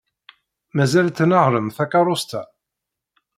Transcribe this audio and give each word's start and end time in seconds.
Mazal 0.75 1.07
tnehhṛem 1.17 1.67
takeṛṛust-a? 1.75 2.41